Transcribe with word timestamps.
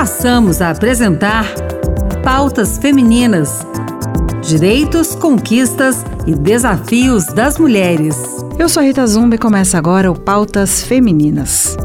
passamos 0.00 0.62
a 0.62 0.70
apresentar 0.70 1.44
Pautas 2.24 2.78
Femininas: 2.78 3.66
Direitos, 4.40 5.14
Conquistas 5.14 6.02
e 6.26 6.34
Desafios 6.34 7.26
das 7.26 7.58
Mulheres. 7.58 8.16
Eu 8.58 8.66
sou 8.66 8.82
Rita 8.82 9.06
Zumba 9.06 9.34
e 9.34 9.38
começa 9.38 9.76
agora 9.76 10.10
o 10.10 10.18
Pautas 10.18 10.82
Femininas. 10.82 11.76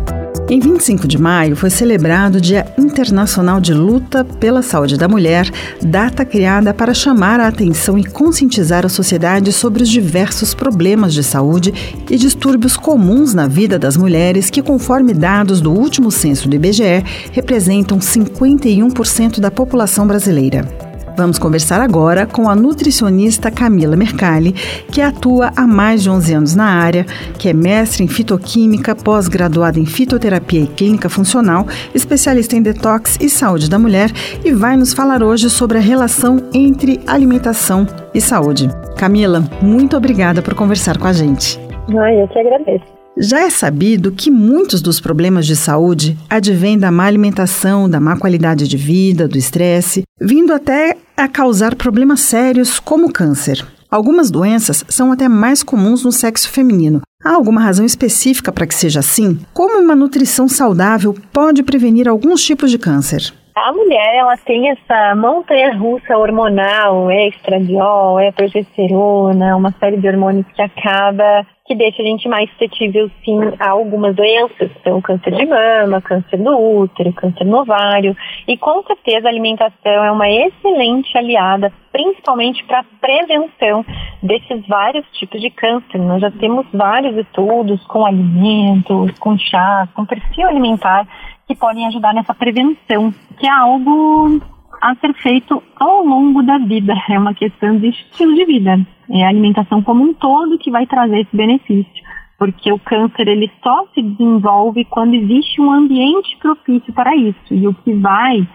Em 0.47 0.59
25 0.59 1.07
de 1.07 1.17
maio 1.17 1.55
foi 1.55 1.71
celebrado 1.71 2.35
o 2.35 2.41
Dia 2.41 2.71
Internacional 2.77 3.59
de 3.59 3.73
Luta 3.73 4.23
pela 4.23 4.61
Saúde 4.61 4.95
da 4.95 5.07
Mulher, 5.07 5.49
data 5.81 6.23
criada 6.23 6.71
para 6.71 6.93
chamar 6.93 7.39
a 7.39 7.47
atenção 7.47 7.97
e 7.97 8.03
conscientizar 8.03 8.85
a 8.85 8.89
sociedade 8.89 9.51
sobre 9.51 9.81
os 9.81 9.89
diversos 9.89 10.53
problemas 10.53 11.15
de 11.15 11.23
saúde 11.23 11.73
e 12.07 12.15
distúrbios 12.15 12.77
comuns 12.77 13.33
na 13.33 13.47
vida 13.47 13.79
das 13.79 13.97
mulheres 13.97 14.51
que, 14.51 14.61
conforme 14.61 15.15
dados 15.15 15.59
do 15.59 15.71
último 15.71 16.11
censo 16.11 16.47
do 16.47 16.55
IBGE, 16.55 17.03
representam 17.31 17.97
51% 17.97 19.39
da 19.39 19.49
população 19.49 20.05
brasileira. 20.05 20.84
Vamos 21.17 21.39
conversar 21.39 21.79
agora 21.79 22.25
com 22.25 22.49
a 22.49 22.55
nutricionista 22.55 23.49
Camila 23.49 23.95
Mercalli, 23.95 24.51
que 24.91 25.01
atua 25.01 25.51
há 25.55 25.65
mais 25.65 26.03
de 26.03 26.09
11 26.09 26.33
anos 26.33 26.55
na 26.55 26.65
área, 26.65 27.05
que 27.39 27.49
é 27.49 27.53
mestre 27.53 28.03
em 28.03 28.07
fitoquímica, 28.07 28.95
pós-graduada 28.95 29.79
em 29.79 29.85
fitoterapia 29.85 30.61
e 30.61 30.67
clínica 30.67 31.09
funcional, 31.09 31.65
especialista 31.93 32.55
em 32.55 32.61
detox 32.61 33.17
e 33.21 33.29
saúde 33.29 33.69
da 33.69 33.79
mulher 33.79 34.11
e 34.43 34.51
vai 34.51 34.75
nos 34.75 34.93
falar 34.93 35.23
hoje 35.23 35.49
sobre 35.49 35.77
a 35.77 35.81
relação 35.81 36.37
entre 36.53 36.99
alimentação 37.07 37.87
e 38.13 38.19
saúde. 38.19 38.69
Camila, 38.97 39.43
muito 39.61 39.95
obrigada 39.95 40.41
por 40.41 40.53
conversar 40.53 40.97
com 40.97 41.07
a 41.07 41.13
gente. 41.13 41.59
Ai, 41.97 42.21
eu 42.21 42.27
que 42.27 42.39
agradeço. 42.39 42.94
Já 43.17 43.39
é 43.39 43.49
sabido 43.49 44.11
que 44.11 44.29
muitos 44.29 44.81
dos 44.81 44.99
problemas 44.99 45.47
de 45.47 45.55
saúde 45.55 46.17
advêm 46.29 46.77
da 46.77 46.91
má 46.91 47.05
alimentação, 47.05 47.89
da 47.89 47.97
má 47.97 48.19
qualidade 48.19 48.67
de 48.67 48.75
vida, 48.75 49.25
do 49.25 49.37
estresse, 49.37 50.03
vindo 50.19 50.53
até 50.53 50.97
a 51.15 51.25
causar 51.25 51.75
problemas 51.75 52.19
sérios 52.19 52.77
como 52.77 53.13
câncer. 53.13 53.65
Algumas 53.89 54.29
doenças 54.29 54.83
são 54.89 55.13
até 55.13 55.29
mais 55.29 55.63
comuns 55.63 56.03
no 56.03 56.11
sexo 56.11 56.51
feminino. 56.51 56.99
Há 57.23 57.35
alguma 57.35 57.61
razão 57.61 57.85
específica 57.85 58.51
para 58.51 58.67
que 58.67 58.75
seja 58.75 58.99
assim? 58.99 59.39
Como 59.53 59.79
uma 59.79 59.95
nutrição 59.95 60.49
saudável 60.49 61.15
pode 61.31 61.63
prevenir 61.63 62.09
alguns 62.09 62.43
tipos 62.43 62.69
de 62.69 62.77
câncer? 62.77 63.33
A 63.55 63.71
mulher, 63.71 64.15
ela 64.17 64.35
tem 64.35 64.69
essa 64.69 65.15
montanha 65.15 65.73
russa 65.77 66.17
hormonal, 66.17 67.09
é 67.09 67.29
estradiol, 67.29 68.19
é 68.19 68.29
progesterona, 68.33 69.55
uma 69.55 69.73
série 69.79 69.95
de 69.95 70.05
hormônios 70.05 70.45
que 70.53 70.61
acaba 70.61 71.45
que 71.65 71.73
deixa 71.73 72.01
a 72.01 72.05
gente 72.05 72.29
mais 72.29 72.47
suscetível, 72.51 73.09
sim, 73.23 73.39
a 73.59 73.71
algumas 73.71 74.15
doenças. 74.15 74.69
Então, 74.79 75.01
câncer 75.01 75.31
de 75.31 75.45
mama, 75.47 75.99
câncer 75.99 76.37
do 76.37 76.55
útero, 76.55 77.11
câncer 77.13 77.43
no 77.43 77.61
ovário. 77.61 78.15
E, 78.47 78.55
com 78.55 78.83
certeza, 78.83 79.27
a 79.27 79.31
alimentação 79.31 80.03
é 80.03 80.11
uma 80.11 80.29
excelente 80.29 81.17
aliada, 81.17 81.73
principalmente 81.91 82.63
para 82.65 82.81
a 82.81 82.85
prevenção 83.01 83.83
desses 84.21 84.65
vários 84.67 85.05
tipos 85.13 85.41
de 85.41 85.49
câncer. 85.49 85.97
Nós 85.97 86.21
já 86.21 86.29
temos 86.29 86.67
vários 86.71 87.17
estudos 87.17 87.83
com 87.87 88.05
alimentos, 88.05 89.17
com 89.17 89.35
chá, 89.35 89.87
com 89.95 90.05
perfil 90.05 90.47
alimentar, 90.47 91.07
que 91.47 91.55
podem 91.55 91.87
ajudar 91.87 92.13
nessa 92.13 92.35
prevenção, 92.35 93.11
que 93.39 93.47
é 93.47 93.51
algo 93.51 94.39
a 94.85 94.95
ser 94.97 95.13
feito 95.15 95.63
ao 95.77 96.05
longo 96.05 96.43
da 96.43 96.59
vida. 96.59 96.93
É 97.09 97.17
uma 97.17 97.33
questão 97.33 97.77
de 97.77 97.89
estilo 97.89 98.35
de 98.35 98.45
vida. 98.45 98.79
É 99.09 99.23
a 99.23 99.29
alimentação 99.29 99.81
como 99.81 100.03
um 100.03 100.13
todo 100.13 100.59
que 100.59 100.69
vai 100.69 100.85
trazer 100.85 101.21
esse 101.21 101.35
benefício. 101.35 102.05
Porque 102.37 102.71
o 102.71 102.79
câncer 102.79 103.27
ele 103.27 103.49
só 103.63 103.85
se 103.93 104.01
desenvolve 104.01 104.85
quando 104.85 105.15
existe 105.15 105.61
um 105.61 105.71
ambiente 105.71 106.37
propício 106.39 106.93
para 106.93 107.15
isso. 107.15 107.39
E 107.51 107.67
o 107.67 107.73
que 107.73 107.93
vai 107.93 108.47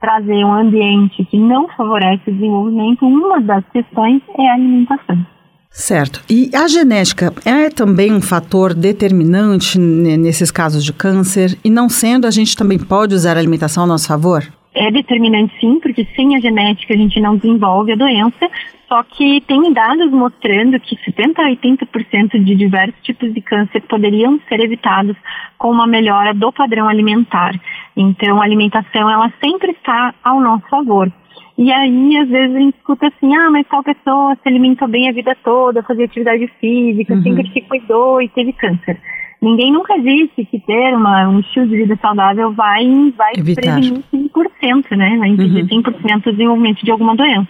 trazer 0.00 0.44
um 0.44 0.52
ambiente 0.52 1.24
que 1.26 1.38
não 1.38 1.68
favorece 1.68 2.30
o 2.30 2.32
desenvolvimento, 2.32 3.06
uma 3.06 3.40
das 3.40 3.64
questões 3.72 4.22
é 4.38 4.48
a 4.48 4.54
alimentação. 4.54 5.26
Certo. 5.70 6.22
E 6.28 6.50
a 6.54 6.66
genética 6.66 7.34
é 7.44 7.68
também 7.68 8.12
um 8.12 8.20
fator 8.20 8.72
determinante 8.72 9.78
nesses 9.78 10.50
casos 10.50 10.82
de 10.82 10.92
câncer? 10.92 11.58
E 11.62 11.68
não 11.68 11.88
sendo, 11.88 12.26
a 12.26 12.30
gente 12.30 12.56
também 12.56 12.78
pode 12.78 13.14
usar 13.14 13.36
a 13.36 13.40
alimentação 13.40 13.84
a 13.84 13.86
nosso 13.86 14.08
favor? 14.08 14.42
É 14.78 14.90
determinante 14.90 15.58
sim, 15.58 15.80
porque 15.80 16.06
sem 16.14 16.36
a 16.36 16.38
genética 16.38 16.92
a 16.92 16.96
gente 16.98 17.18
não 17.18 17.36
desenvolve 17.36 17.92
a 17.92 17.96
doença, 17.96 18.46
só 18.86 19.02
que 19.02 19.40
tem 19.40 19.72
dados 19.72 20.10
mostrando 20.10 20.78
que 20.78 21.02
70 21.02 21.40
a 21.42 21.48
80% 21.48 22.44
de 22.44 22.54
diversos 22.54 23.02
tipos 23.02 23.32
de 23.32 23.40
câncer 23.40 23.80
poderiam 23.88 24.38
ser 24.50 24.60
evitados 24.60 25.16
com 25.56 25.70
uma 25.70 25.86
melhora 25.86 26.34
do 26.34 26.52
padrão 26.52 26.86
alimentar. 26.86 27.58
Então, 27.96 28.38
a 28.38 28.44
alimentação 28.44 29.10
ela 29.10 29.32
sempre 29.42 29.72
está 29.72 30.14
ao 30.22 30.42
nosso 30.42 30.68
favor. 30.68 31.10
E 31.56 31.72
aí, 31.72 32.18
às 32.18 32.28
vezes, 32.28 32.54
a 32.54 32.58
gente 32.60 32.76
escuta 32.76 33.06
assim, 33.06 33.34
ah, 33.34 33.50
mas 33.50 33.66
tal 33.68 33.82
pessoa 33.82 34.36
se 34.36 34.46
alimentou 34.46 34.86
bem 34.86 35.08
a 35.08 35.12
vida 35.12 35.34
toda, 35.42 35.82
fazia 35.82 36.04
atividade 36.04 36.46
física, 36.60 37.14
uhum. 37.14 37.22
sempre 37.22 37.50
se 37.50 37.62
cuidou 37.62 38.20
e 38.20 38.28
teve 38.28 38.52
câncer. 38.52 39.00
Ninguém 39.40 39.70
nunca 39.70 39.98
disse 40.00 40.44
que 40.44 40.58
ter 40.60 40.94
uma, 40.94 41.28
um 41.28 41.40
estilo 41.40 41.66
de 41.66 41.76
vida 41.76 41.98
saudável 42.00 42.52
vai, 42.52 42.84
vai 43.16 43.32
prevenir 43.34 44.02
100%, 44.12 44.96
né? 44.96 45.16
Vai 45.18 45.28
impedir 45.28 45.62
uhum. 45.62 45.82
100% 45.82 46.26
o 46.26 46.32
desenvolvimento 46.32 46.84
de 46.84 46.90
alguma 46.90 47.14
doença. 47.14 47.48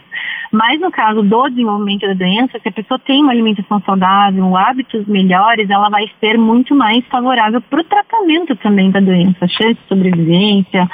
Mas 0.52 0.80
no 0.80 0.90
caso 0.90 1.22
do 1.22 1.48
desenvolvimento 1.48 2.06
da 2.06 2.14
doença, 2.14 2.58
se 2.58 2.68
a 2.68 2.72
pessoa 2.72 2.98
tem 2.98 3.22
uma 3.22 3.32
alimentação 3.32 3.80
saudável, 3.82 4.56
hábitos 4.56 5.06
melhores, 5.06 5.68
ela 5.70 5.88
vai 5.88 6.10
ser 6.20 6.38
muito 6.38 6.74
mais 6.74 7.04
favorável 7.06 7.60
para 7.60 7.80
o 7.80 7.84
tratamento 7.84 8.56
também 8.56 8.90
da 8.90 9.00
doença, 9.00 9.44
a 9.44 9.48
chance 9.48 9.74
de 9.74 9.88
sobrevivência, 9.88 10.88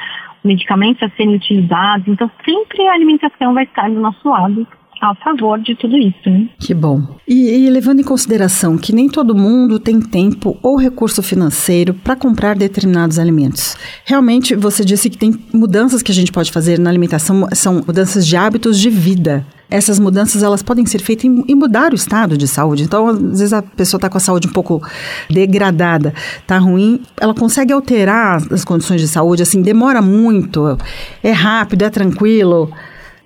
medicamentos 0.45 1.03
a 1.03 1.09
serem 1.11 1.37
utilizados. 1.37 2.07
Então, 2.09 2.31
sempre 2.45 2.87
a 2.87 2.95
alimentação 2.95 3.55
vai 3.55 3.65
estar 3.65 3.89
do 3.91 4.01
nosso 4.01 4.29
lado 4.29 4.67
a 5.03 5.15
favor 5.17 5.59
de 5.59 5.75
tudo 5.75 5.97
isso. 5.97 6.31
Né? 6.31 6.49
Que 6.61 6.73
bom. 6.73 7.03
E, 7.27 7.67
e, 7.67 7.71
levando 7.71 8.01
em 8.01 8.05
consideração 8.05 8.79
que 8.79 8.95
nem 8.95 9.09
todo 9.09 9.35
mundo 9.35 9.81
tem 9.81 10.01
tempo 10.01 10.57
ou 10.63 10.77
recurso 10.77 11.23
financeiro 11.23 11.93
para 11.93 12.15
comprar 12.15 12.55
determinados 12.55 13.19
alimentos, 13.19 13.77
realmente 14.05 14.55
você 14.55 14.85
disse 14.85 15.11
que 15.11 15.19
tem 15.19 15.35
mudanças 15.53 16.03
que 16.03 16.13
a 16.13 16.15
gente 16.15 16.31
pode 16.31 16.53
fazer 16.53 16.79
na 16.79 16.89
alimentação, 16.89 17.49
são 17.53 17.83
mudanças 17.87 18.25
de 18.27 18.37
hábitos 18.37 18.79
de 18.79 18.89
vida 18.89 19.45
essas 19.73 19.99
mudanças 19.99 20.43
elas 20.43 20.63
podem 20.63 20.85
ser 20.85 21.01
feitas 21.01 21.25
e 21.25 21.55
mudar 21.55 21.93
o 21.93 21.95
estado 21.95 22.37
de 22.37 22.47
saúde. 22.47 22.83
Então, 22.83 23.09
às 23.09 23.19
vezes 23.19 23.53
a 23.55 23.63
pessoa 23.63 23.97
está 23.97 24.11
com 24.11 24.19
a 24.19 24.21
saúde 24.21 24.47
um 24.47 24.53
pouco 24.53 24.83
degradada, 25.31 26.13
está 26.39 26.59
ruim, 26.59 27.01
ela 27.19 27.35
consegue 27.35 27.73
alterar 27.73 28.43
as 28.53 28.67
condições 28.67 29.01
de 29.01 29.09
saúde, 29.09 29.43
assim, 29.43 29.63
demora 29.63 30.03
muito, 30.03 30.77
é 31.23 31.33
rápido, 31.33 31.85
é 31.85 31.91
tranquilo. 31.91 32.71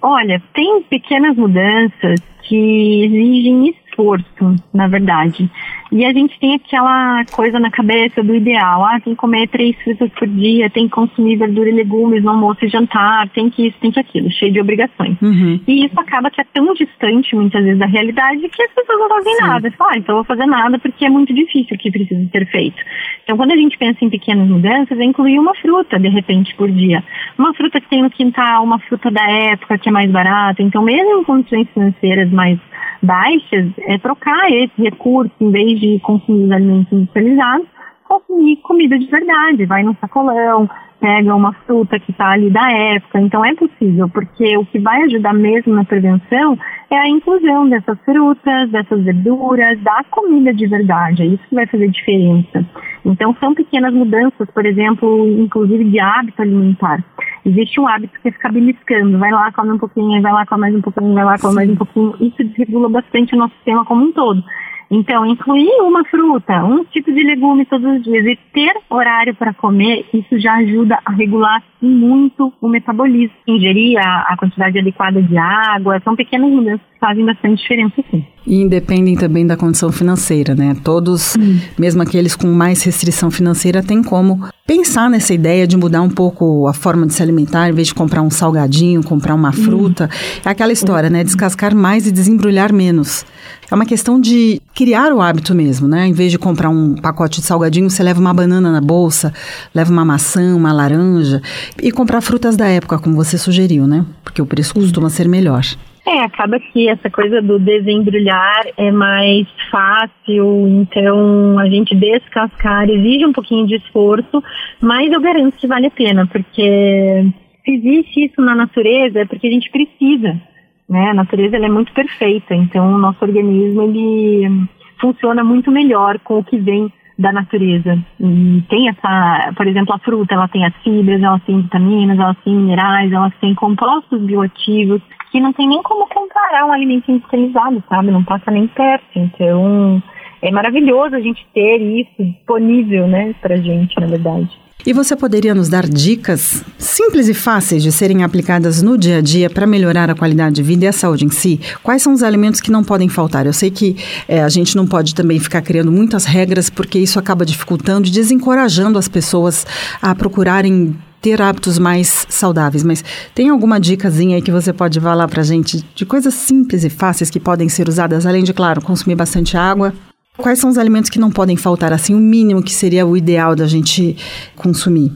Olha, 0.01 0.43
tem 0.55 0.83
pequenas 0.83 1.37
mudanças 1.37 2.21
que 2.43 3.05
exigem 3.05 3.69
esforço, 3.97 4.57
na 4.73 4.87
verdade. 4.87 5.51
E 5.91 6.05
a 6.05 6.12
gente 6.12 6.39
tem 6.39 6.55
aquela 6.55 7.25
coisa 7.33 7.59
na 7.59 7.71
cabeça 7.71 8.23
do 8.23 8.34
ideal, 8.34 8.84
ah, 8.84 9.01
tem 9.01 9.15
que 9.15 9.21
comer 9.21 9.49
três 9.49 9.77
frutas 9.83 10.11
por 10.19 10.27
dia, 10.27 10.69
tem 10.69 10.89
que 10.89 10.95
consumir 10.95 11.37
verdura 11.37 11.69
e 11.69 11.73
legumes 11.73 12.23
no 12.23 12.31
almoço 12.31 12.65
e 12.65 12.69
jantar, 12.69 13.29
tem 13.31 13.49
que 13.49 13.69
isso, 13.69 13.77
tem 13.81 13.91
que 13.91 14.01
aquilo, 14.01 14.31
cheio 14.31 14.53
de 14.53 14.61
obrigações. 14.61 15.17
Uhum. 15.23 15.61
E 15.67 15.87
isso 15.87 15.99
acaba 15.99 16.31
que 16.31 16.41
é 16.41 16.45
tão 16.53 16.75
distante, 16.75 17.34
muitas 17.34 17.62
vezes, 17.62 17.79
da 17.79 17.87
realidade 17.87 18.49
que 18.49 18.62
as 18.62 18.73
pessoas 18.73 18.99
não 18.99 19.09
fazem 19.09 19.34
Sim. 19.34 19.43
nada. 19.43 19.73
Ah, 19.79 19.97
então 19.97 20.17
eu 20.17 20.25
vou 20.25 20.25
fazer 20.25 20.47
nada 20.47 20.78
porque 20.78 21.07
é 21.07 21.11
muito 21.11 21.33
difícil 21.33 21.77
o 21.77 21.78
que 21.78 21.91
precisa 21.91 22.28
ser 22.31 22.47
feito. 22.47 22.83
Então, 23.23 23.37
quando 23.37 23.53
a 23.53 23.57
gente 23.57 23.78
pensa 23.78 24.05
em 24.05 24.11
pequenas 24.11 24.49
mudanças, 24.49 24.99
é 24.99 25.05
incluir 25.05 25.39
uma 25.39 25.55
fruta, 25.55 25.99
de 25.99 26.09
repente, 26.09 26.55
por 26.57 26.71
dia. 26.71 27.03
Uma 27.39 27.55
fruta 27.55 27.81
que 27.81 27.89
tem 27.89 28.03
no 28.03 28.11
quintal, 28.11 28.65
uma 28.65 28.78
fruta 28.81 29.11
da 29.11 29.23
época 29.31 29.78
que 29.78 29.89
é 29.89 29.93
mais 29.93 30.11
barata. 30.11 30.63
Então, 30.63 30.83
mesmo 30.83 31.21
em 31.21 31.25
condições 31.25 31.69
financeiras 31.73 32.31
mais 32.31 32.59
baixas, 33.03 33.67
é 33.79 33.99
trocar 33.99 34.51
esse 34.51 34.83
recurso, 34.83 35.33
em 35.41 35.51
vez 35.51 35.81
de 35.81 35.99
consumir 36.01 36.45
os 36.45 36.51
alimentos 36.51 36.93
industrializados, 36.93 37.67
consumir 38.09 38.56
comida 38.56 38.99
de 38.99 39.06
verdade. 39.06 39.66
Vai 39.66 39.83
no 39.83 39.97
sacolão, 40.01 40.69
pega 41.01 41.34
uma 41.34 41.53
fruta 41.66 41.98
que 41.98 42.10
está 42.10 42.31
ali 42.31 42.51
da 42.51 42.71
época. 42.71 43.21
Então 43.21 43.45
é 43.45 43.54
possível, 43.54 44.09
porque 44.09 44.57
o 44.57 44.65
que 44.66 44.78
vai 44.78 45.03
ajudar 45.03 45.34
mesmo 45.34 45.75
na 45.75 45.84
prevenção 45.84 46.59
é 46.91 46.97
a 46.97 47.09
inclusão 47.09 47.69
dessas 47.69 47.98
frutas, 48.04 48.71
dessas 48.71 49.03
verduras, 49.03 49.78
da 49.81 50.04
comida 50.10 50.53
de 50.53 50.66
verdade. 50.66 51.22
É 51.22 51.27
isso 51.27 51.42
que 51.48 51.54
vai 51.54 51.66
fazer 51.66 51.89
diferença. 51.89 52.65
Então 53.04 53.36
são 53.39 53.54
pequenas 53.54 53.92
mudanças, 53.95 54.51
por 54.53 54.66
exemplo, 54.66 55.27
inclusive 55.39 55.84
de 55.84 56.01
hábito 56.01 56.42
alimentar. 56.42 57.04
Existe 57.45 57.81
um 57.81 57.86
hábito 57.86 58.21
que 58.21 58.28
é 58.28 58.33
ficar 58.33 58.53
beliscando, 58.53 59.19
vai 59.19 59.31
lá, 59.31 59.53
come 59.53 59.72
um 59.72 59.78
pouquinho, 59.78 60.21
vai 60.21 60.33
lá, 60.33 60.45
come 60.45 60.63
mais 60.63 60.75
um 60.75 60.81
pouquinho, 60.81 61.15
vai 61.15 61.25
lá, 61.25 61.39
come 61.39 61.54
mais 61.54 61.71
um 61.71 61.77
pouquinho. 61.77 62.15
Isso 62.21 62.42
desregula 62.42 62.89
bastante 62.89 63.34
o 63.34 63.39
nosso 63.39 63.54
sistema 63.54 63.84
como 63.84 64.07
um 64.07 64.13
todo. 64.13 64.42
Então, 64.91 65.27
incluir 65.27 65.80
uma 65.80 66.04
fruta, 66.04 66.65
um 66.65 66.84
tipo 66.84 67.12
de 67.12 67.22
legume 67.22 67.65
todos 67.66 67.97
os 67.97 68.04
dias 68.04 68.24
e 68.24 68.36
ter 68.53 68.72
horário 68.88 69.34
para 69.34 69.53
comer, 69.53 70.06
isso 70.15 70.38
já 70.38 70.54
ajuda 70.54 70.98
a 71.04 71.12
regular 71.12 71.62
muito 71.86 72.53
o 72.60 72.68
metabolismo. 72.68 73.34
Ingerir 73.47 73.98
a, 73.98 74.27
a 74.30 74.36
quantidade 74.36 74.78
adequada 74.78 75.22
de 75.22 75.36
água, 75.36 76.00
são 76.04 76.16
pequenas 76.16 76.50
mudanças 76.50 76.80
que 76.92 76.98
fazem 77.00 77.24
bastante 77.24 77.62
diferença, 77.62 78.03
sim. 78.10 78.24
E 78.47 78.62
independem 78.62 79.16
também 79.16 79.47
da 79.47 79.56
condição 79.56 79.91
financeira, 79.91 80.54
né? 80.54 80.77
Todos, 80.84 81.36
hum. 81.36 81.59
mesmo 81.78 82.03
aqueles 82.03 82.36
com 82.36 82.47
mais 82.47 82.83
restrição 82.84 83.30
financeira, 83.30 83.83
têm 83.83 84.03
como 84.03 84.48
pensar 84.66 85.10
nessa 85.10 85.34
ideia 85.34 85.66
de 85.66 85.77
mudar 85.77 86.03
um 86.03 86.10
pouco 86.10 86.66
a 86.66 86.72
forma 86.72 87.06
de 87.06 87.15
se 87.15 87.22
alimentar, 87.22 87.68
em 87.68 87.72
vez 87.72 87.88
de 87.88 87.94
comprar 87.94 88.22
um 88.22 88.30
salgadinho, 88.30 89.03
comprar 89.03 89.34
uma 89.34 89.53
fruta. 89.53 90.04
Uhum. 90.04 90.41
É 90.44 90.50
aquela 90.50 90.72
história, 90.72 91.10
né? 91.10 91.24
Descascar 91.24 91.74
mais 91.74 92.06
e 92.06 92.12
desembrulhar 92.12 92.72
menos. 92.72 93.24
É 93.71 93.74
uma 93.74 93.84
questão 93.84 94.21
de 94.21 94.60
criar 94.74 95.12
o 95.12 95.21
hábito 95.21 95.54
mesmo, 95.54 95.88
né? 95.88 96.06
Em 96.06 96.12
vez 96.12 96.30
de 96.30 96.38
comprar 96.38 96.68
um 96.68 96.94
pacote 96.94 97.41
de 97.41 97.47
salgadinho, 97.47 97.91
você 97.91 98.03
leva 98.03 98.21
uma 98.21 98.33
banana 98.33 98.71
na 98.71 98.80
bolsa, 98.80 99.33
leva 99.74 99.91
uma 99.91 100.04
maçã, 100.04 100.54
uma 100.54 100.72
laranja 100.72 101.42
e 101.83 101.93
comprar 101.93 102.21
frutas 102.21 102.57
da 102.57 102.67
época, 102.67 102.99
como 102.99 103.17
você 103.17 103.37
sugeriu, 103.39 103.87
né? 103.87 104.05
Porque 104.23 104.43
o 104.43 104.47
preço 104.47 104.75
costuma 104.75 105.11
ser 105.11 105.28
melhor. 105.28 105.63
É, 106.07 106.21
acaba 106.21 106.61
que 106.61 106.89
essa 106.89 107.11
coisa 107.11 107.43
do 107.43 107.59
desembrulhar 107.59 108.65
é 108.77 108.93
mais 108.93 109.45
fácil, 109.71 110.69
então 110.69 111.59
a 111.59 111.69
gente 111.69 111.97
descascar 111.97 112.89
exige 112.89 113.27
um 113.27 113.33
pouquinho 113.33 113.67
de 113.67 113.75
esforço, 113.75 114.41
mas 114.81 115.11
eu 115.11 115.21
garanto 115.21 115.57
que 115.57 115.67
vale 115.67 115.89
a 115.89 115.91
pena, 115.91 116.25
porque 116.28 117.27
se 117.65 117.71
existe 117.73 118.27
isso 118.27 118.41
na 118.41 118.55
natureza 118.55 119.19
é 119.19 119.25
porque 119.25 119.49
a 119.49 119.51
gente 119.51 119.69
precisa, 119.69 120.41
né? 120.89 121.11
A 121.11 121.15
natureza 121.15 121.57
é 121.57 121.69
muito 121.69 121.93
perfeita, 121.93 122.55
então 122.55 122.95
o 122.95 122.99
nosso 122.99 123.19
organismo 123.25 123.83
ele 123.83 124.69
funciona 125.01 125.43
muito 125.43 125.72
melhor 125.72 126.21
com 126.21 126.39
o 126.39 126.45
que 126.45 126.57
vem 126.57 126.89
da 127.18 127.33
natureza. 127.33 127.98
E 128.21 128.63
tem 128.68 128.89
essa, 128.89 129.53
por 129.57 129.66
exemplo, 129.66 129.95
a 129.95 129.98
fruta, 129.98 130.34
ela 130.34 130.48
tem 130.48 130.65
as 130.65 130.74
fibras, 130.83 131.22
ela 131.22 131.39
tem 131.41 131.63
vitaminas, 131.63 132.18
ela 132.18 132.34
tem 132.45 132.54
minerais, 132.54 133.10
ela 133.10 133.30
tem 133.41 133.54
compostos 133.54 134.21
bioativos 134.22 135.01
que 135.30 135.41
não 135.41 135.53
tem 135.53 135.68
nem 135.68 135.83
como 135.83 136.07
comparar 136.09 136.66
um 136.66 136.72
alimento 136.72 137.10
industrializado, 137.10 137.83
sabe? 137.89 138.10
Não 138.10 138.24
passa 138.24 138.51
nem 138.51 138.66
perto. 138.66 139.04
Então, 139.16 140.03
é 140.42 140.51
maravilhoso 140.51 141.16
a 141.16 141.21
gente 141.21 141.47
ter 141.53 141.78
isso 141.78 142.22
disponível, 142.22 143.07
né, 143.07 143.34
pra 143.41 143.57
gente, 143.57 143.98
na 143.98 144.07
verdade. 144.07 144.66
E 144.86 144.92
você 144.92 145.16
poderia 145.16 145.53
nos 145.53 145.68
dar 145.68 145.84
dicas 145.84 146.62
simples 146.78 147.27
e 147.27 147.34
fáceis 147.34 147.83
de 147.83 147.91
serem 147.91 148.22
aplicadas 148.22 148.80
no 148.80 148.97
dia 148.97 149.18
a 149.18 149.21
dia 149.21 149.50
para 149.50 149.66
melhorar 149.66 150.09
a 150.09 150.15
qualidade 150.15 150.54
de 150.54 150.62
vida 150.62 150.84
e 150.84 150.88
a 150.88 150.92
saúde 150.92 151.24
em 151.24 151.28
si? 151.28 151.60
Quais 151.83 152.03
são 152.03 152.12
os 152.12 152.22
alimentos 152.22 152.60
que 152.60 152.71
não 152.71 152.84
podem 152.84 153.09
faltar? 153.09 153.47
Eu 153.47 153.53
sei 153.53 153.68
que 153.68 153.97
é, 154.28 154.44
a 154.44 154.48
gente 154.48 154.77
não 154.77 154.86
pode 154.86 155.12
também 155.12 155.41
ficar 155.41 155.60
criando 155.60 155.91
muitas 155.91 156.24
regras, 156.24 156.71
porque 156.71 157.00
isso 157.00 157.18
acaba 157.18 157.44
dificultando 157.44 158.06
e 158.06 158.12
desencorajando 158.12 158.97
as 158.97 159.09
pessoas 159.09 159.66
a 160.00 160.15
procurarem 160.15 160.97
ter 161.21 161.42
hábitos 161.42 161.80
mais 161.80 162.24
saudáveis, 162.28 162.84
mas 162.84 163.03
tem 163.34 163.48
alguma 163.48 163.80
dicasinha 163.80 164.36
aí 164.36 164.42
que 164.42 164.53
você 164.53 164.72
pode 164.72 165.00
falar 165.00 165.27
para 165.27 165.42
gente 165.42 165.84
de 165.97 166.06
coisas 166.06 166.33
simples 166.33 166.84
e 166.84 166.91
fáceis 166.91 167.28
que 167.28 167.41
podem 167.41 167.68
ser 167.68 167.88
usadas, 167.88 168.24
além 168.24 168.44
de, 168.44 168.54
claro, 168.54 168.80
consumir 168.80 169.16
bastante 169.16 169.56
água? 169.56 169.92
Quais 170.36 170.59
são 170.59 170.68
os 170.68 170.78
alimentos 170.78 171.10
que 171.10 171.18
não 171.18 171.30
podem 171.30 171.56
faltar, 171.56 171.92
assim, 171.92 172.15
o 172.15 172.18
mínimo 172.18 172.62
que 172.62 172.72
seria 172.72 173.06
o 173.06 173.16
ideal 173.16 173.56
da 173.56 173.66
gente 173.66 174.16
consumir? 174.54 175.10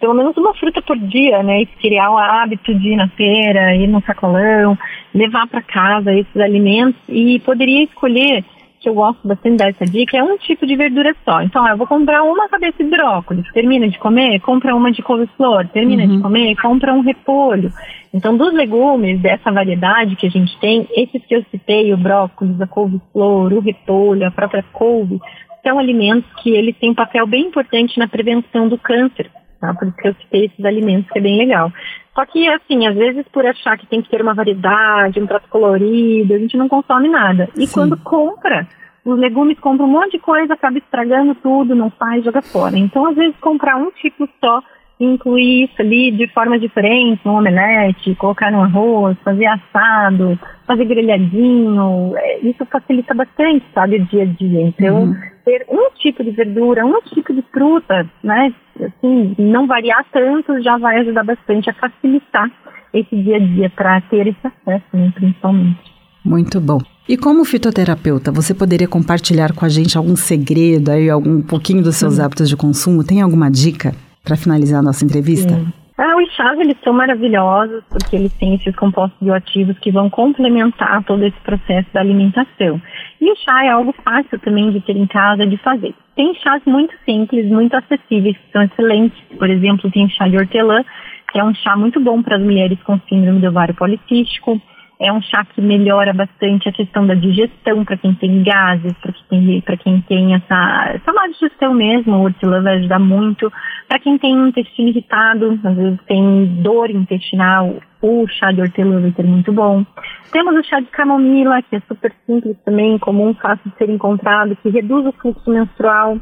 Pelo 0.00 0.14
menos 0.14 0.36
uma 0.36 0.54
fruta 0.54 0.80
por 0.80 0.96
dia, 0.96 1.42
né? 1.42 1.66
Criar 1.80 2.10
o 2.10 2.16
hábito 2.16 2.74
de 2.74 2.88
ir 2.90 2.96
na 2.96 3.08
feira, 3.08 3.74
ir 3.76 3.86
no 3.86 4.00
sacolão, 4.02 4.78
levar 5.14 5.46
para 5.48 5.60
casa 5.60 6.14
esses 6.14 6.36
alimentos 6.36 7.00
e 7.08 7.38
poderia 7.40 7.84
escolher 7.84 8.44
que 8.80 8.88
eu 8.88 8.94
gosto 8.94 9.28
bastante 9.28 9.58
dessa 9.58 9.84
dica 9.84 10.16
é 10.16 10.22
um 10.22 10.38
tipo 10.38 10.66
de 10.66 10.74
verdura 10.74 11.14
só. 11.24 11.42
Então, 11.42 11.68
eu 11.68 11.76
vou 11.76 11.86
comprar 11.86 12.22
uma 12.22 12.48
cabeça 12.48 12.82
de 12.82 12.88
brócolis, 12.88 13.46
termina 13.52 13.86
de 13.86 13.98
comer, 13.98 14.40
compra 14.40 14.74
uma 14.74 14.90
de 14.90 15.02
couve-flor, 15.02 15.68
termina 15.68 16.04
uhum. 16.04 16.16
de 16.16 16.22
comer, 16.22 16.56
compra 16.56 16.94
um 16.94 17.02
repolho. 17.02 17.70
Então, 18.12 18.36
dos 18.36 18.52
legumes 18.54 19.20
dessa 19.20 19.52
variedade 19.52 20.16
que 20.16 20.26
a 20.26 20.30
gente 20.30 20.58
tem, 20.58 20.88
esses 20.96 21.24
que 21.26 21.34
eu 21.34 21.44
citei, 21.50 21.92
o 21.92 21.98
brócolis, 21.98 22.60
a 22.60 22.66
couve-flor, 22.66 23.52
o 23.52 23.60
repolho, 23.60 24.26
a 24.26 24.30
própria 24.30 24.64
couve, 24.72 25.20
são 25.62 25.78
alimentos 25.78 26.28
que 26.42 26.50
eles 26.50 26.76
têm 26.78 26.90
um 26.90 26.94
papel 26.94 27.26
bem 27.26 27.46
importante 27.46 27.98
na 27.98 28.08
prevenção 28.08 28.66
do 28.66 28.78
câncer. 28.78 29.30
Tá? 29.60 29.74
Por 29.74 29.88
isso 29.88 29.96
que 29.96 30.08
eu 30.08 30.14
citei 30.14 30.44
esses 30.46 30.64
alimentos, 30.64 31.10
que 31.10 31.18
é 31.18 31.22
bem 31.22 31.36
legal. 31.36 31.70
Só 32.14 32.24
que, 32.24 32.48
assim, 32.48 32.86
às 32.86 32.94
vezes 32.94 33.26
por 33.32 33.44
achar 33.44 33.76
que 33.76 33.86
tem 33.86 34.00
que 34.00 34.08
ter 34.08 34.22
uma 34.22 34.34
variedade, 34.34 35.20
um 35.20 35.26
prato 35.26 35.48
colorido, 35.48 36.34
a 36.34 36.38
gente 36.38 36.56
não 36.56 36.68
consome 36.68 37.08
nada. 37.08 37.48
E 37.56 37.66
Sim. 37.66 37.74
quando 37.74 37.96
compra, 37.98 38.66
os 39.04 39.18
legumes 39.18 39.58
compram 39.60 39.86
um 39.86 39.90
monte 39.90 40.12
de 40.12 40.18
coisa, 40.18 40.54
acaba 40.54 40.78
estragando 40.78 41.34
tudo, 41.36 41.74
não 41.74 41.90
faz, 41.90 42.24
joga 42.24 42.42
fora. 42.42 42.76
Então, 42.78 43.06
às 43.06 43.14
vezes, 43.14 43.36
comprar 43.38 43.76
um 43.76 43.90
tipo 43.90 44.28
só 44.40 44.62
incluir 45.00 45.64
isso 45.64 45.80
ali 45.80 46.10
de 46.10 46.28
forma 46.28 46.58
diferente, 46.58 47.26
um 47.26 47.36
omelete, 47.36 48.14
colocar 48.16 48.52
no 48.52 48.60
arroz, 48.60 49.16
fazer 49.24 49.46
assado, 49.46 50.38
fazer 50.66 50.84
grelhadinho, 50.84 52.12
é, 52.16 52.38
isso 52.40 52.64
facilita 52.66 53.14
bastante, 53.14 53.64
sabe, 53.74 53.96
o 53.96 54.04
dia 54.04 54.24
a 54.24 54.26
dia. 54.26 54.60
Então, 54.60 55.04
uhum. 55.04 55.16
Ter 55.44 55.66
um 55.68 55.90
tipo 55.98 56.22
de 56.24 56.30
verdura, 56.30 56.84
um 56.84 57.00
tipo 57.14 57.32
de 57.32 57.42
fruta, 57.52 58.08
né, 58.22 58.52
assim, 58.76 59.34
não 59.38 59.66
variar 59.66 60.04
tanto 60.12 60.62
já 60.62 60.78
vai 60.78 61.00
ajudar 61.00 61.24
bastante 61.24 61.70
a 61.70 61.74
facilitar 61.74 62.50
esse 62.92 63.16
dia 63.16 63.36
a 63.36 63.40
dia 63.40 63.70
para 63.70 64.00
ter 64.02 64.26
esse 64.26 64.46
acesso, 64.46 64.84
né, 64.92 65.12
principalmente. 65.14 65.80
Muito 66.24 66.60
bom. 66.60 66.78
E 67.08 67.16
como 67.16 67.44
fitoterapeuta, 67.44 68.30
você 68.30 68.54
poderia 68.54 68.86
compartilhar 68.86 69.54
com 69.54 69.64
a 69.64 69.68
gente 69.68 69.96
algum 69.96 70.14
segredo 70.16 70.90
aí, 70.90 71.08
algum 71.08 71.40
pouquinho 71.40 71.82
dos 71.82 71.96
seus 71.96 72.18
uhum. 72.18 72.24
hábitos 72.24 72.48
de 72.48 72.56
consumo? 72.56 73.02
Tem 73.02 73.20
alguma 73.22 73.50
dica? 73.50 73.94
para 74.24 74.36
finalizar 74.36 74.80
a 74.80 74.82
nossa 74.82 75.04
entrevista? 75.04 75.54
Sim. 75.54 75.72
Ah, 76.02 76.16
os 76.16 76.32
chás, 76.32 76.58
eles 76.58 76.78
são 76.82 76.94
maravilhosos 76.94 77.84
porque 77.90 78.16
eles 78.16 78.32
têm 78.38 78.54
esses 78.54 78.74
compostos 78.74 79.20
bioativos 79.20 79.78
que 79.80 79.90
vão 79.90 80.08
complementar 80.08 81.04
todo 81.04 81.22
esse 81.26 81.38
processo 81.40 81.92
da 81.92 82.00
alimentação. 82.00 82.80
E 83.20 83.30
o 83.30 83.36
chá 83.36 83.66
é 83.66 83.68
algo 83.68 83.94
fácil 84.02 84.38
também 84.38 84.70
de 84.70 84.80
ter 84.80 84.96
em 84.96 85.06
casa, 85.06 85.46
de 85.46 85.58
fazer. 85.58 85.94
Tem 86.16 86.34
chás 86.36 86.62
muito 86.64 86.94
simples, 87.04 87.44
muito 87.50 87.76
acessíveis, 87.76 88.34
que 88.34 88.50
são 88.50 88.62
excelentes. 88.62 89.20
Por 89.38 89.50
exemplo, 89.50 89.90
tem 89.90 90.06
o 90.06 90.08
chá 90.08 90.26
de 90.26 90.38
hortelã, 90.38 90.82
que 91.30 91.38
é 91.38 91.44
um 91.44 91.54
chá 91.54 91.76
muito 91.76 92.00
bom 92.00 92.22
para 92.22 92.36
as 92.36 92.42
mulheres 92.42 92.82
com 92.82 92.98
síndrome 93.00 93.40
do 93.40 93.48
ovário 93.48 93.74
policístico. 93.74 94.58
É 95.00 95.10
um 95.10 95.22
chá 95.22 95.46
que 95.46 95.62
melhora 95.62 96.12
bastante 96.12 96.68
a 96.68 96.72
questão 96.72 97.06
da 97.06 97.14
digestão 97.14 97.86
para 97.86 97.96
quem 97.96 98.14
tem 98.14 98.42
gases, 98.42 98.92
para 98.98 99.12
quem, 99.30 99.62
tem, 99.62 99.76
quem 99.78 100.00
tem 100.02 100.34
essa, 100.34 100.90
essa 100.94 101.10
má 101.10 101.26
digestão 101.28 101.72
mesmo, 101.72 102.16
o 102.16 102.24
hortelã 102.24 102.62
vai 102.62 102.76
ajudar 102.76 102.98
muito. 102.98 103.50
Para 103.88 103.98
quem 103.98 104.18
tem 104.18 104.34
intestino 104.48 104.90
irritado, 104.90 105.58
às 105.64 105.74
vezes 105.74 105.98
tem 106.06 106.46
dor 106.62 106.90
intestinal, 106.90 107.76
o 108.02 108.26
chá 108.28 108.52
de 108.52 108.60
hortelã 108.60 109.00
vai 109.00 109.10
ser 109.12 109.24
muito 109.24 109.50
bom. 109.50 109.86
Temos 110.32 110.54
o 110.54 110.68
chá 110.68 110.80
de 110.80 110.88
camomila, 110.88 111.62
que 111.62 111.76
é 111.76 111.80
super 111.88 112.12
simples 112.26 112.58
também, 112.62 112.98
comum, 112.98 113.32
fácil 113.32 113.70
de 113.70 113.78
ser 113.78 113.88
encontrado, 113.88 114.54
que 114.56 114.68
reduz 114.68 115.06
o 115.06 115.12
fluxo 115.12 115.50
menstrual, 115.50 116.18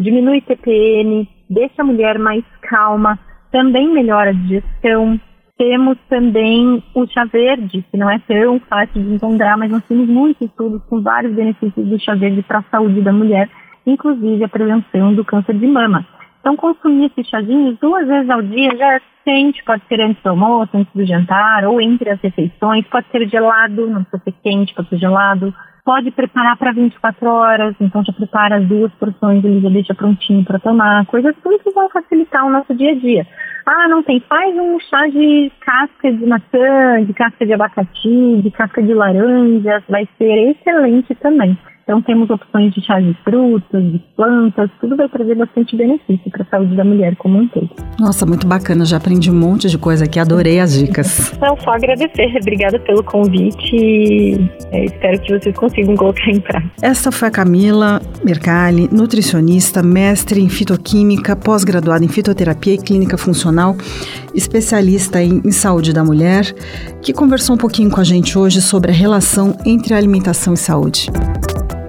diminui 0.00 0.40
TPM, 0.40 1.28
deixa 1.50 1.82
a 1.82 1.84
mulher 1.84 2.18
mais 2.18 2.44
calma, 2.62 3.18
também 3.50 3.92
melhora 3.92 4.30
a 4.30 4.32
digestão, 4.32 5.20
temos 5.62 5.96
também 6.08 6.82
o 6.92 7.06
chá 7.06 7.24
verde, 7.24 7.84
que 7.88 7.96
não 7.96 8.10
é 8.10 8.18
tão 8.26 8.58
fácil 8.68 9.00
de 9.00 9.14
encontrar, 9.14 9.56
mas 9.56 9.70
nós 9.70 9.84
temos 9.84 10.08
muitos 10.08 10.48
estudos 10.48 10.82
com 10.90 11.00
vários 11.00 11.32
benefícios 11.32 11.86
do 11.86 12.00
chá 12.00 12.16
verde 12.16 12.42
para 12.42 12.58
a 12.58 12.64
saúde 12.64 13.00
da 13.00 13.12
mulher, 13.12 13.48
inclusive 13.86 14.42
a 14.42 14.48
prevenção 14.48 15.14
do 15.14 15.24
câncer 15.24 15.54
de 15.54 15.66
mama. 15.68 16.04
Então, 16.40 16.56
consumir 16.56 17.12
esses 17.16 17.28
chazinhos 17.28 17.78
duas 17.78 18.08
vezes 18.08 18.28
ao 18.28 18.42
dia 18.42 18.76
já 18.76 18.94
é 18.94 18.98
suficiente, 18.98 19.62
pode 19.64 19.82
ser 19.86 20.00
antes 20.00 20.20
do 20.20 20.30
almoço, 20.30 20.70
antes 20.74 20.92
do 20.92 21.06
jantar, 21.06 21.64
ou 21.64 21.80
entre 21.80 22.10
as 22.10 22.20
refeições, 22.20 22.84
pode 22.88 23.06
ser 23.12 23.28
gelado, 23.28 23.86
não 23.86 24.02
precisa 24.02 24.22
ser 24.24 24.34
quente, 24.42 24.74
pode 24.74 24.88
ser 24.88 24.98
gelado, 24.98 25.54
pode 25.84 26.10
preparar 26.10 26.56
para 26.56 26.72
24 26.72 27.26
horas, 27.28 27.74
então 27.80 28.04
já 28.04 28.12
prepara 28.12 28.56
as 28.56 28.66
duas 28.66 28.92
porções, 28.94 29.44
ele 29.44 29.60
já 29.60 29.68
deixa 29.68 29.94
prontinho 29.94 30.44
para 30.44 30.58
tomar, 30.58 31.06
coisas 31.06 31.34
tudo 31.42 31.58
que 31.58 31.70
vão 31.70 31.88
facilitar 31.90 32.46
o 32.46 32.50
nosso 32.50 32.74
dia 32.74 32.92
a 32.92 32.94
dia. 32.94 33.26
Ah, 33.66 33.88
não 33.88 34.02
tem, 34.02 34.20
faz 34.20 34.56
um 34.56 34.78
chá 34.80 35.06
de 35.06 35.52
casca 35.60 36.12
de 36.12 36.26
maçã, 36.26 37.04
de 37.04 37.12
casca 37.12 37.46
de 37.46 37.52
abacaxi, 37.52 38.40
de 38.42 38.50
casca 38.50 38.82
de 38.82 38.92
laranja, 38.92 39.82
vai 39.88 40.08
ser 40.18 40.50
excelente 40.50 41.14
também. 41.16 41.56
Então 41.92 42.00
temos 42.00 42.30
opções 42.30 42.72
de 42.72 42.80
chá 42.80 42.98
de 43.00 43.14
frutas, 43.22 43.84
de 43.92 43.98
plantas, 44.16 44.70
tudo 44.80 44.96
vai 44.96 45.06
trazer 45.10 45.34
bastante 45.34 45.76
benefício 45.76 46.30
para 46.30 46.42
a 46.42 46.46
saúde 46.46 46.74
da 46.74 46.82
mulher 46.82 47.14
como 47.16 47.38
um 47.38 47.46
todo. 47.48 47.68
Nossa, 48.00 48.24
muito 48.24 48.46
bacana, 48.46 48.86
já 48.86 48.96
aprendi 48.96 49.30
um 49.30 49.38
monte 49.38 49.68
de 49.68 49.76
coisa 49.76 50.06
aqui, 50.06 50.18
adorei 50.18 50.58
as 50.58 50.72
dicas. 50.72 51.36
Não, 51.38 51.54
só 51.60 51.72
agradecer, 51.72 52.34
obrigada 52.40 52.78
pelo 52.78 53.04
convite 53.04 53.76
e 53.76 54.40
é, 54.70 54.86
espero 54.86 55.20
que 55.20 55.38
vocês 55.38 55.54
consigam 55.54 55.94
colocar 55.94 56.30
em 56.30 56.40
prática. 56.40 56.72
Essa 56.80 57.12
foi 57.12 57.28
a 57.28 57.30
Camila 57.30 58.00
Mercalli, 58.24 58.88
nutricionista, 58.90 59.82
mestre 59.82 60.40
em 60.40 60.48
fitoquímica, 60.48 61.36
pós-graduada 61.36 62.02
em 62.02 62.08
fitoterapia 62.08 62.72
e 62.72 62.78
clínica 62.78 63.18
funcional, 63.18 63.76
especialista 64.34 65.22
em, 65.22 65.42
em 65.44 65.52
saúde 65.52 65.92
da 65.92 66.02
mulher, 66.02 66.54
que 67.02 67.12
conversou 67.12 67.54
um 67.54 67.58
pouquinho 67.58 67.90
com 67.90 68.00
a 68.00 68.04
gente 68.04 68.38
hoje 68.38 68.62
sobre 68.62 68.90
a 68.90 68.94
relação 68.94 69.54
entre 69.66 69.92
alimentação 69.92 70.54
e 70.54 70.56
saúde. 70.56 71.10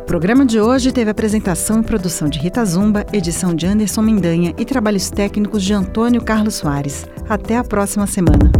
O 0.03 0.05
programa 0.05 0.45
de 0.45 0.59
hoje 0.59 0.91
teve 0.91 1.09
apresentação 1.09 1.79
e 1.79 1.83
produção 1.83 2.27
de 2.27 2.37
Rita 2.37 2.63
Zumba, 2.65 3.05
edição 3.13 3.55
de 3.55 3.65
Anderson 3.65 4.01
Mendanha 4.01 4.53
e 4.57 4.65
trabalhos 4.65 5.09
técnicos 5.09 5.63
de 5.63 5.73
Antônio 5.73 6.21
Carlos 6.21 6.55
Soares. 6.55 7.05
Até 7.29 7.55
a 7.55 7.63
próxima 7.63 8.05
semana. 8.05 8.51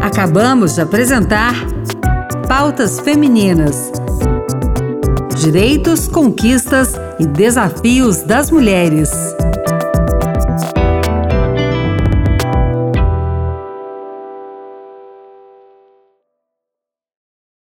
Acabamos 0.00 0.76
de 0.76 0.80
apresentar 0.80 1.54
Pautas 2.46 3.00
Femininas 3.00 3.90
Direitos, 5.40 6.06
conquistas 6.06 6.94
e 7.18 7.26
desafios 7.26 8.22
das 8.22 8.48
mulheres. 8.48 9.10